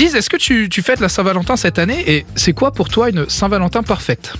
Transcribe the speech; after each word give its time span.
Ziz, 0.00 0.14
est-ce 0.14 0.30
que 0.30 0.38
tu, 0.38 0.70
tu 0.70 0.80
fêtes 0.80 1.00
la 1.00 1.10
Saint-Valentin 1.10 1.56
cette 1.56 1.78
année 1.78 2.02
et 2.10 2.24
c'est 2.34 2.54
quoi 2.54 2.72
pour 2.72 2.88
toi 2.88 3.10
une 3.10 3.28
Saint-Valentin 3.28 3.82
parfaite? 3.82 4.32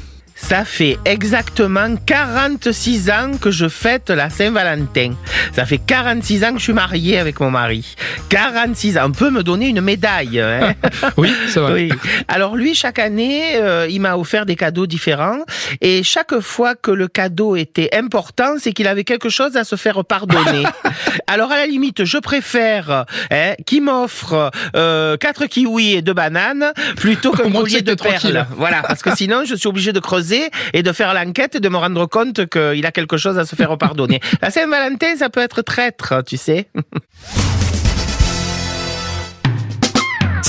Ça 0.43 0.65
fait 0.65 0.99
exactement 1.05 1.95
46 2.07 3.11
ans 3.11 3.31
que 3.41 3.51
je 3.53 3.69
fête 3.69 4.11
la 4.11 4.31
Saint-Valentin. 4.31 5.13
Ça 5.53 5.65
fait 5.65 5.79
46 5.79 6.45
ans 6.45 6.53
que 6.55 6.59
je 6.59 6.65
suis 6.65 6.73
marié 6.73 7.19
avec 7.19 7.39
mon 7.39 7.51
mari. 7.51 7.95
46 8.31 8.99
ans. 8.99 9.03
On 9.07 9.13
peut 9.13 9.31
me 9.31 9.43
donner 9.45 9.69
une 9.69 9.81
médaille. 9.81 10.41
Hein 10.41 10.75
Oui, 11.17 11.33
c'est 11.49 11.61
vrai. 11.61 11.73
oui. 11.75 11.93
Alors 12.27 12.57
lui, 12.57 12.75
chaque 12.75 12.99
année, 12.99 13.57
euh, 13.57 13.87
il 13.89 14.01
m'a 14.01 14.17
offert 14.17 14.45
des 14.45 14.57
cadeaux 14.57 14.87
différents. 14.87 15.39
Et 15.81 16.03
chaque 16.03 16.41
fois 16.41 16.75
que 16.75 16.91
le 16.91 17.07
cadeau 17.07 17.55
était 17.55 17.91
important, 17.95 18.55
c'est 18.59 18.73
qu'il 18.73 18.89
avait 18.89 19.05
quelque 19.05 19.29
chose 19.29 19.57
à 19.57 19.63
se 19.65 19.77
faire 19.77 20.05
pardonner. 20.05 20.65
Alors 21.29 21.53
à 21.53 21.57
la 21.59 21.67
limite, 21.67 22.05
je 22.05 22.19
préfère 22.19 23.05
hein, 23.31 23.53
qu'il 23.67 23.83
m'offre 23.83 24.51
euh, 24.75 25.17
quatre 25.17 25.47
kiwis 25.47 25.95
et 25.95 26.03
deux 26.03 26.15
bananes 26.15 26.73
plutôt 26.97 27.31
qu'un 27.37 27.51
collier 27.53 27.83
de 27.83 27.95
tranquille. 27.95 28.33
perles. 28.33 28.47
Voilà, 28.57 28.83
parce 28.83 29.03
que 29.03 29.15
sinon, 29.15 29.45
je 29.45 29.55
suis 29.55 29.69
obligé 29.69 29.93
de 29.93 30.01
creuser 30.01 30.30
et 30.73 30.83
de 30.83 30.93
faire 30.93 31.15
l'enquête 31.15 31.55
et 31.57 31.61
de 31.61 31.69
me 31.69 31.77
rendre 31.77 32.07
compte 32.07 32.49
qu'il 32.49 32.87
a 32.87 32.93
quelque 32.93 33.17
chose 33.17 33.39
à 33.39 33.45
se 33.45 33.57
faire 33.57 33.77
pardonner. 33.79 34.21
La 34.43 34.51
Saint-Valentin, 34.51 35.17
ça 35.17 35.31
peut 35.31 35.41
être 35.41 35.63
traître, 35.63 36.23
tu 36.27 36.37
sais. 36.37 36.69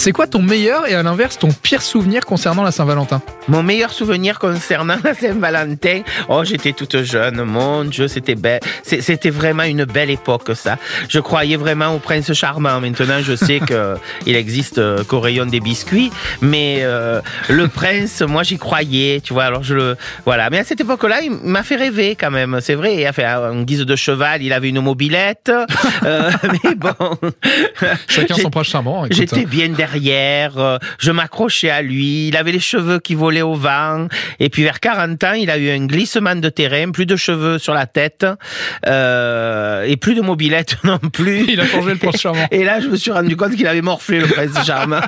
C'est 0.01 0.13
quoi 0.13 0.25
ton 0.25 0.41
meilleur 0.41 0.87
et 0.87 0.95
à 0.95 1.03
l'inverse 1.03 1.37
ton 1.37 1.49
pire 1.49 1.83
souvenir 1.83 2.25
concernant 2.25 2.63
la 2.63 2.71
Saint-Valentin? 2.71 3.21
Mon 3.47 3.61
meilleur 3.61 3.93
souvenir 3.93 4.39
concernant 4.39 4.95
la 5.03 5.13
Saint-Valentin, 5.13 6.01
oh 6.27 6.43
j'étais 6.43 6.73
toute 6.73 7.03
jeune, 7.03 7.43
mon 7.43 7.83
Dieu, 7.83 8.07
c'était 8.07 8.33
belle. 8.33 8.61
C'était 8.81 9.29
vraiment 9.29 9.61
une 9.61 9.85
belle 9.85 10.09
époque 10.09 10.55
ça. 10.55 10.79
Je 11.07 11.19
croyais 11.19 11.55
vraiment 11.55 11.93
au 11.93 11.99
prince 11.99 12.33
charmant. 12.33 12.81
Maintenant, 12.81 13.21
je 13.21 13.35
sais 13.35 13.59
que 13.59 13.95
il 14.25 14.35
existe 14.35 14.81
qu'au 15.03 15.19
rayon 15.19 15.45
des 15.45 15.59
biscuits, 15.59 16.11
mais 16.41 16.79
euh, 16.81 17.21
le 17.47 17.67
prince, 17.67 18.21
moi 18.21 18.41
j'y 18.41 18.57
croyais, 18.57 19.21
tu 19.23 19.33
vois. 19.33 19.43
Alors 19.43 19.61
je 19.61 19.75
le, 19.75 19.97
voilà. 20.25 20.49
Mais 20.49 20.57
à 20.57 20.63
cette 20.63 20.81
époque-là, 20.81 21.21
il 21.21 21.29
m'a 21.29 21.61
fait 21.61 21.75
rêver 21.75 22.17
quand 22.19 22.31
même. 22.31 22.57
C'est 22.59 22.73
vrai. 22.73 22.95
Il 22.95 23.05
a 23.05 23.13
fait 23.13 23.27
en 23.27 23.61
guise 23.61 23.81
de 23.81 23.95
cheval, 23.95 24.41
il 24.41 24.51
avait 24.51 24.69
une 24.69 24.81
mobilette. 24.81 25.51
Euh, 26.03 26.31
mais 26.63 26.73
bon, 26.73 26.95
Chacun 28.07 28.33
son 28.33 28.49
proche 28.49 28.69
charmant. 28.69 29.05
J'étais 29.11 29.45
bien 29.45 29.69
derrière, 29.69 29.90
euh, 29.95 30.77
je 30.99 31.11
m'accrochais 31.11 31.69
à 31.69 31.81
lui, 31.81 32.27
il 32.29 32.37
avait 32.37 32.51
les 32.51 32.59
cheveux 32.59 32.99
qui 32.99 33.15
volaient 33.15 33.41
au 33.41 33.55
vent, 33.55 34.07
et 34.39 34.49
puis 34.49 34.63
vers 34.63 34.79
40 34.79 35.23
ans, 35.23 35.33
il 35.33 35.49
a 35.49 35.57
eu 35.57 35.69
un 35.69 35.85
glissement 35.85 36.35
de 36.35 36.49
terrain, 36.49 36.91
plus 36.91 37.05
de 37.05 37.15
cheveux 37.15 37.57
sur 37.57 37.73
la 37.73 37.85
tête, 37.85 38.25
euh, 38.87 39.83
et 39.83 39.97
plus 39.97 40.15
de 40.15 40.21
mobilette 40.21 40.77
non 40.83 40.99
plus. 40.99 41.45
Il 41.49 41.59
a 41.59 41.65
changé 41.65 41.91
le 41.91 41.97
prince 41.97 42.19
charmant. 42.19 42.47
Et 42.51 42.63
là, 42.63 42.79
je 42.79 42.87
me 42.87 42.95
suis 42.95 43.11
rendu 43.11 43.35
compte 43.35 43.55
qu'il 43.55 43.67
avait 43.67 43.81
morflé 43.81 44.19
le 44.19 44.27
prince 44.27 44.65
charmant. 44.65 45.01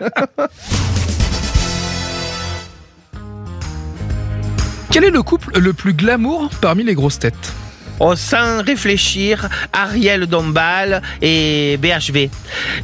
Quel 4.91 5.05
est 5.05 5.09
le 5.09 5.23
couple 5.23 5.59
le 5.59 5.73
plus 5.73 5.93
glamour 5.93 6.49
parmi 6.61 6.83
les 6.83 6.93
grosses 6.93 7.19
têtes? 7.19 7.53
Oh, 7.99 8.15
sans 8.15 8.63
réfléchir, 8.63 9.47
Ariel 9.71 10.25
Dombal 10.27 11.01
et 11.21 11.77
BHV. 11.77 12.29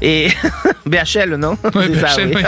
Et 0.02 0.30
BHL, 0.86 1.36
non 1.36 1.58
Ouais, 1.76 1.90
C'est 1.94 2.00
ça, 2.00 2.16
BHL, 2.16 2.32
oui. 2.36 2.44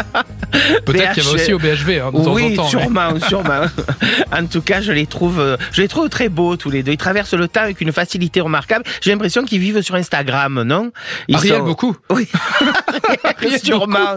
Peut-être 0.86 1.14
qu'il 1.14 1.24
y 1.24 1.26
va 1.26 1.32
BH. 1.32 1.36
aussi 1.36 1.54
au 1.54 1.60
BHV 1.60 1.90
hein, 2.00 2.12
de 2.14 2.24
temps 2.24 2.34
oui, 2.34 2.54
en 2.54 2.56
temps. 2.56 2.64
mais- 2.64 2.70
sûrement, 2.70 3.20
sûrement. 3.28 3.62
en 4.32 4.46
tout 4.46 4.62
cas, 4.62 4.80
je 4.82 4.92
les 4.92 5.06
trouve, 5.06 5.40
euh, 5.40 5.58
je 5.72 5.82
les 5.82 5.88
trouve 5.88 6.08
très 6.10 6.30
beaux 6.30 6.56
tous 6.56 6.70
les 6.70 6.84
deux. 6.84 6.92
Ils 6.94 6.98
traversent 6.98 7.34
le 7.34 7.48
temps 7.48 7.62
avec 7.62 7.82
une 7.82 7.92
facilité 7.92 8.42
remarquable. 8.42 8.86
J'ai 9.02 9.12
l'impression 9.12 9.44
qu'ils 9.44 9.60
vivent 9.60 9.82
sur 9.82 9.96
Instagram, 9.96 10.62
non? 10.64 10.92
Ils 11.28 11.36
Ariel, 11.36 11.58
sont- 11.58 11.66
beaucoup. 11.66 11.96
Oui, 12.10 12.28
Ariel, 13.24 13.60
sûrement. 13.60 14.16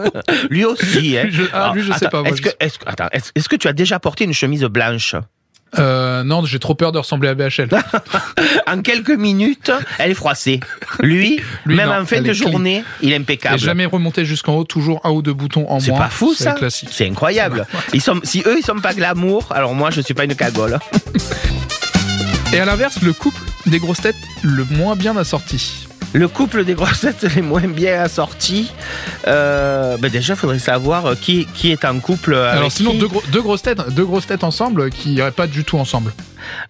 Lui 0.49 0.65
aussi. 0.65 1.17
Hein. 1.17 1.25
Je- 1.29 1.43
ah, 1.53 1.71
lui, 1.75 1.81
je 1.83 1.91
sais 1.93 2.09
pas, 2.09 2.21
Est-ce 2.23 2.41
que, 2.41 2.49
est-ce 3.35 3.49
que 3.49 3.55
tu 3.55 3.67
as 3.67 3.73
déjà 3.73 3.99
porté 3.99 4.23
une 4.23 4.33
chemise 4.33 4.63
blanche? 4.63 5.15
Euh, 5.79 6.04
non, 6.23 6.45
j'ai 6.45 6.59
trop 6.59 6.75
peur 6.75 6.91
de 6.91 6.97
ressembler 6.99 7.29
à 7.29 7.35
BHL. 7.35 7.69
En 8.67 8.81
quelques 8.81 9.11
minutes, 9.11 9.71
elle 9.99 10.11
est 10.11 10.15
froissée. 10.15 10.59
Lui, 11.01 11.39
Lui, 11.65 11.75
même 11.75 11.89
non, 11.89 11.95
en 12.01 12.05
fin 12.05 12.17
de 12.21 12.23
clean. 12.33 12.33
journée, 12.51 12.83
il 13.01 13.09
est 13.11 13.15
Et 13.15 13.17
impeccable. 13.17 13.59
jamais 13.59 13.85
remonté 13.85 14.25
jusqu'en 14.25 14.55
haut, 14.55 14.63
toujours 14.63 15.01
un 15.03 15.11
ou 15.11 15.21
deux 15.21 15.33
boutons 15.33 15.69
en 15.69 15.79
C'est 15.79 15.91
moins. 15.91 15.99
pas 16.01 16.09
fou 16.09 16.33
C'est 16.35 16.45
ça 16.45 16.51
classique. 16.53 16.89
C'est 16.91 17.07
incroyable. 17.07 17.67
Ils 17.93 18.01
sont, 18.01 18.19
si 18.23 18.41
eux 18.47 18.55
ils 18.59 18.65
sont 18.65 18.79
pas 18.79 18.93
glamour, 18.93 19.47
alors 19.51 19.75
moi 19.75 19.91
je 19.91 20.01
suis 20.01 20.13
pas 20.15 20.25
une 20.25 20.35
cagole. 20.35 20.79
Et 22.53 22.59
à 22.59 22.65
l'inverse, 22.65 23.01
le 23.01 23.13
couple 23.13 23.41
des 23.67 23.79
grosses 23.79 24.01
têtes 24.01 24.15
le 24.43 24.63
moins 24.71 24.95
bien 24.95 25.15
assorti. 25.17 25.87
Le 26.15 26.29
couple 26.29 26.63
des 26.63 26.75
grossettes 26.75 27.23
les 27.35 27.41
moins 27.41 27.67
bien 27.67 28.01
assortis. 28.01 28.71
Euh, 29.27 29.97
ben 29.97 30.09
déjà, 30.09 30.35
faudrait 30.37 30.59
savoir 30.59 31.05
euh, 31.07 31.15
qui, 31.15 31.45
qui 31.53 31.71
est 31.73 31.83
en 31.83 31.99
couple. 31.99 32.35
Avec 32.35 32.57
Alors 32.57 32.71
sinon, 32.71 32.91
qui. 32.91 32.99
deux, 32.99 33.07
gros- 33.07 33.23
deux 33.33 33.41
grosses 33.41 33.63
têtes, 33.63 33.81
deux 33.93 34.05
grosses 34.05 34.25
têtes 34.27 34.45
ensemble 34.45 34.89
qui 34.91 35.15
iraient 35.15 35.31
pas 35.31 35.45
du 35.47 35.65
tout 35.65 35.77
ensemble. 35.77 36.13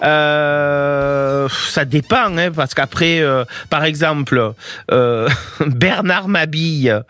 Euh, 0.04 1.48
ça 1.70 1.86
dépend, 1.86 2.36
hein, 2.38 2.50
parce 2.56 2.74
qu'après, 2.74 3.20
euh, 3.20 3.44
par 3.70 3.84
exemple, 3.84 4.54
euh, 4.92 5.30
Bernard 5.68 6.28
Mabille 6.28 7.04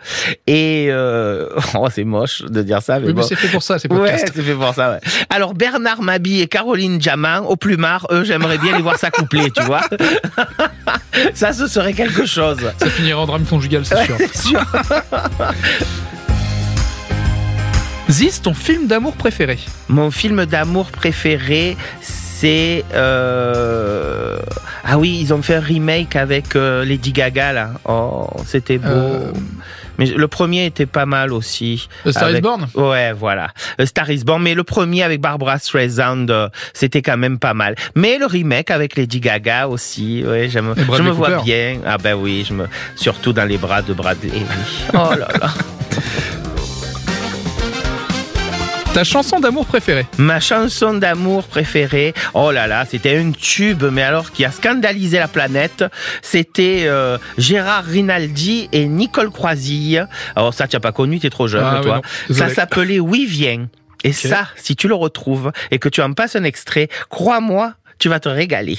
et 0.47 0.87
euh, 0.89 1.47
oh, 1.75 1.87
c'est 1.93 2.03
moche 2.03 2.41
de 2.41 2.63
dire 2.63 2.81
ça, 2.81 2.99
mais 2.99 3.07
Oui, 3.07 3.13
mais 3.13 3.21
bon. 3.21 3.27
c'est 3.27 3.35
fait 3.35 3.47
pour 3.47 3.63
ça, 3.63 3.79
c'est 3.79 3.91
Ouais, 3.93 4.17
c'est 4.17 4.41
fait 4.41 4.53
pour 4.55 4.73
ça, 4.73 4.91
ouais. 4.91 4.99
Alors, 5.29 5.53
Bernard 5.53 6.01
Mabille 6.01 6.41
et 6.41 6.47
Caroline 6.47 6.97
Diamant, 6.97 7.39
au 7.47 7.55
plumard, 7.55 8.07
eux, 8.11 8.23
j'aimerais 8.25 8.57
bien 8.57 8.75
les 8.75 8.81
voir 8.81 8.97
s'accoupler, 8.97 9.51
tu 9.51 9.61
vois. 9.63 9.81
ça, 11.33 11.53
ce 11.53 11.67
serait 11.67 11.93
quelque 11.93 12.25
chose. 12.25 12.59
Ça 12.77 12.89
finira 12.89 13.19
en 13.21 13.25
drame 13.25 13.45
conjugal, 13.45 13.83
c'est 13.85 14.05
sûr. 14.05 14.17
Sûr. 14.33 14.65
Ziz, 18.09 18.41
ton 18.41 18.53
film 18.53 18.85
d'amour 18.87 19.13
préféré 19.13 19.57
Mon 19.87 20.11
film 20.11 20.45
d'amour 20.45 20.91
préféré, 20.91 21.75
c'est... 22.01 22.83
euh, 22.93 24.37
Ah 24.83 24.99
oui, 24.99 25.17
ils 25.19 25.33
ont 25.33 25.41
fait 25.41 25.55
un 25.55 25.59
remake 25.59 26.15
avec 26.15 26.55
euh, 26.55 26.85
Lady 26.85 27.11
Gaga, 27.11 27.51
là. 27.51 27.71
Oh, 27.85 28.27
c'était 28.45 28.77
beau. 28.77 28.87
Euh, 28.89 29.31
Mais 29.97 30.05
le 30.05 30.27
premier 30.27 30.65
était 30.65 30.85
pas 30.85 31.05
mal 31.05 31.33
aussi. 31.33 31.87
A 32.05 32.11
Star 32.11 32.31
is 32.31 32.41
Born 32.41 32.67
Ouais, 32.75 33.13
voilà. 33.13 33.49
Euh, 33.79 33.85
Star 33.85 34.09
is 34.09 34.23
Born. 34.23 34.41
Mais 34.41 34.53
le 34.53 34.63
premier 34.63 35.03
avec 35.03 35.21
Barbara 35.21 35.57
Streisand, 35.59 36.29
euh, 36.29 36.49
c'était 36.73 37.01
quand 37.01 37.17
même 37.17 37.39
pas 37.39 37.53
mal. 37.53 37.75
Mais 37.95 38.17
le 38.17 38.25
remake 38.25 38.71
avec 38.71 38.95
Lady 38.95 39.19
Gaga 39.19 39.67
aussi, 39.67 40.23
ouais, 40.25 40.49
j'aime, 40.49 40.73
Et 40.77 40.83
Bradley 40.83 40.97
je 40.97 41.09
me 41.09 41.13
vois 41.13 41.41
bien. 41.41 41.79
Ah 41.85 41.97
ben 41.97 42.15
oui, 42.15 42.45
je 42.47 42.53
me, 42.53 42.67
surtout 42.95 43.33
dans 43.33 43.45
les 43.45 43.57
bras 43.57 43.81
de 43.81 43.93
Bradley. 43.93 44.31
Oh 44.93 45.13
là 45.17 45.27
là. 45.39 45.53
Ta 48.95 49.03
chanson 49.03 49.41
d'amour 49.41 49.65
préférée 49.65 50.05
Ma 50.17 50.39
chanson 50.39 50.93
d'amour 50.93 51.43
préférée, 51.43 52.13
oh 52.33 52.51
là 52.51 52.65
là, 52.65 52.85
c'était 52.89 53.17
un 53.17 53.33
tube, 53.33 53.83
mais 53.91 54.01
alors 54.01 54.31
qui 54.31 54.45
a 54.45 54.51
scandalisé 54.51 55.19
la 55.19 55.27
planète. 55.27 55.83
C'était 56.21 56.83
euh, 56.85 57.17
Gérard 57.37 57.83
Rinaldi 57.83 58.69
et 58.71 58.85
Nicole 58.85 59.31
Croisille. 59.31 60.07
Alors 60.37 60.53
ça, 60.53 60.69
tu 60.69 60.77
n'as 60.77 60.79
pas 60.79 60.93
connu, 60.93 61.19
tu 61.19 61.27
es 61.27 61.29
trop 61.29 61.49
jeune, 61.49 61.65
Ah 61.65 61.81
toi. 61.83 61.95
non, 62.29 62.33
ça 62.33 62.47
s'appelait 62.47 63.01
Oui, 63.01 63.25
viens. 63.29 63.67
Et 64.05 64.13
ça, 64.13 64.47
si 64.55 64.77
tu 64.77 64.87
le 64.87 64.95
retrouves 64.95 65.51
et 65.71 65.77
que 65.77 65.89
tu 65.89 65.99
en 65.99 66.13
passes 66.13 66.37
un 66.37 66.45
extrait, 66.45 66.87
crois-moi, 67.09 67.73
tu 68.05 68.09
vas 68.09 68.19
te 68.19 68.29
régaler 68.29 68.77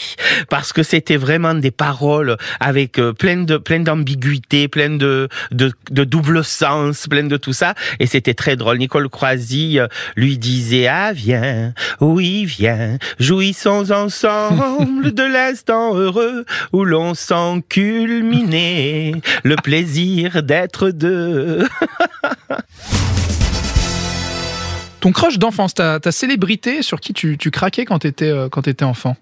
parce 0.49 0.73
que 0.73 0.85
c'était 0.85 1.17
vraiment 1.17 1.55
des 1.55 1.73
paroles 1.73 2.37
avec 2.61 3.01
euh, 3.01 3.13
plein 3.13 3.39
de 3.39 3.57
plein 3.57 3.81
d'ambiguïté, 3.81 4.69
plein 4.69 4.91
de, 4.91 5.29
de 5.51 6.05
double 6.05 6.45
sens, 6.45 7.09
plein 7.09 7.25
de 7.25 7.37
tout 7.37 7.53
ça 7.53 7.75
et 7.99 8.07
c'était 8.07 8.35
très 8.35 8.55
drôle. 8.55 8.79
Nicole 8.79 9.09
Croisy 9.09 9.81
euh, 9.81 9.89
lui 10.15 10.39
disait 10.39 10.87
ah 10.87 11.13
viens, 11.13 11.75
oui 12.01 12.45
viens, 12.45 12.99
jouissons 13.19 13.91
ensemble 13.91 15.13
de 15.13 15.25
l'instant 15.25 15.97
heureux 15.97 16.45
où 16.73 16.85
l'on 16.85 17.15
sent 17.15 17.65
culminer 17.69 19.13
le 19.43 19.57
plaisir 19.57 20.45
d'être 20.45 20.91
deux. 20.91 21.67
Ton 25.01 25.13
crush 25.13 25.39
d'enfance, 25.39 25.75
ta, 25.75 26.01
ta 26.01 26.11
célébrité 26.11 26.83
sur 26.83 27.01
qui 27.01 27.13
tu, 27.13 27.39
tu 27.39 27.51
craquais 27.51 27.85
quand 27.85 28.01
t'étais 28.01 28.31
euh, 28.31 28.49
t'étais 28.49 28.85
enfant? 28.85 29.17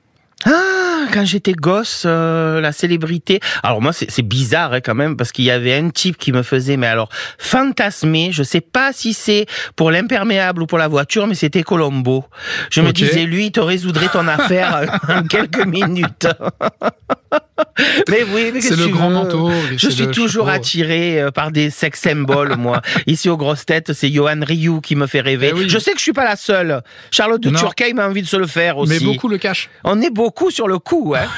Ah, 0.44 1.06
quand 1.12 1.24
j'étais 1.24 1.52
gosse, 1.52 2.04
euh, 2.06 2.60
la 2.60 2.72
célébrité. 2.72 3.40
Alors 3.62 3.80
moi, 3.80 3.92
c'est 3.92 4.22
bizarre 4.22 4.72
hein, 4.72 4.80
quand 4.80 4.94
même 4.94 5.16
parce 5.16 5.32
qu'il 5.32 5.44
y 5.44 5.50
avait 5.50 5.74
un 5.74 5.90
type 5.90 6.18
qui 6.18 6.32
me 6.32 6.42
faisait, 6.42 6.76
mais 6.76 6.86
alors 6.86 7.08
fantasmer. 7.38 8.30
Je 8.32 8.42
sais 8.42 8.60
pas 8.60 8.92
si 8.92 9.14
c'est 9.14 9.46
pour 9.76 9.90
l'imperméable 9.90 10.62
ou 10.62 10.66
pour 10.66 10.78
la 10.78 10.88
voiture, 10.88 11.26
mais 11.26 11.34
c'était 11.34 11.62
Colombo. 11.62 12.24
Je 12.70 12.80
me 12.80 12.92
disais, 12.92 13.24
lui, 13.24 13.46
il 13.46 13.52
te 13.52 13.60
résoudrait 13.60 14.08
ton 14.08 14.26
affaire 14.28 14.98
en 15.08 15.22
quelques 15.22 15.64
minutes. 15.64 16.28
mais 18.08 18.24
oui, 18.32 18.50
mais 18.52 18.60
C'est 18.60 18.76
le 18.76 18.88
grand 18.88 19.10
manteau. 19.10 19.50
Je 19.76 19.88
suis 19.88 20.06
le 20.06 20.10
toujours 20.10 20.46
chapeau. 20.46 20.56
attiré 20.56 21.20
euh, 21.20 21.30
par 21.30 21.52
des 21.52 21.70
sex 21.70 22.00
symboles, 22.00 22.56
moi. 22.58 22.82
Ici 23.06 23.28
aux 23.28 23.36
grosses 23.36 23.64
têtes, 23.66 23.92
c'est 23.92 24.10
Johan 24.10 24.40
Rioux 24.42 24.80
qui 24.80 24.96
me 24.96 25.06
fait 25.06 25.20
rêver. 25.20 25.50
Eh 25.50 25.58
oui. 25.58 25.68
Je 25.68 25.78
sais 25.78 25.92
que 25.92 25.98
je 25.98 26.02
suis 26.02 26.12
pas 26.12 26.24
la 26.24 26.36
seule. 26.36 26.82
Charlotte 27.10 27.40
de. 27.40 27.50
Turckheim 27.50 27.98
a 27.98 28.08
envie 28.08 28.22
de 28.22 28.26
se 28.26 28.36
le 28.36 28.46
faire 28.46 28.78
aussi. 28.78 28.92
Mais 28.92 29.00
beaucoup 29.00 29.28
le 29.28 29.38
cachent. 29.38 29.70
On 29.84 30.00
est 30.00 30.10
beaucoup 30.10 30.50
sur 30.50 30.68
le 30.68 30.78
coup, 30.78 31.14
hein. 31.16 31.28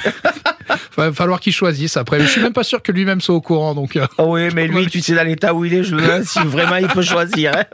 Va 0.96 1.12
falloir 1.12 1.40
qu'il 1.40 1.52
choisisse 1.52 1.96
après. 1.96 2.20
Je 2.20 2.26
suis 2.26 2.40
même 2.40 2.52
pas 2.52 2.64
sûr 2.64 2.82
que 2.82 2.90
lui-même 2.90 3.20
soit 3.20 3.34
au 3.34 3.40
courant. 3.40 3.74
Donc, 3.74 3.96
euh. 3.96 4.06
oh 4.18 4.34
oui, 4.34 4.48
mais 4.54 4.66
lui, 4.66 4.86
tu 4.86 5.00
sais, 5.00 5.14
dans 5.14 5.22
l'état 5.24 5.54
où 5.54 5.64
il 5.64 5.74
est, 5.74 5.84
je 5.84 5.94
me 5.94 6.00
demande 6.00 6.24
si 6.24 6.38
vraiment 6.40 6.76
il 6.76 6.88
peut 6.88 7.02
choisir. 7.02 7.52
Hein. 7.56 7.64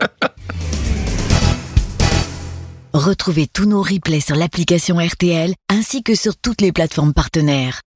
Retrouvez 2.93 3.47
tous 3.47 3.65
nos 3.65 3.81
replays 3.83 4.21
sur 4.21 4.37
l'application 4.37 4.99
RTL 4.99 5.55
ainsi 5.71 6.03
que 6.03 6.15
sur 6.15 6.37
toutes 6.37 6.61
les 6.61 6.73
plateformes 6.73 7.15
partenaires. 7.15 7.81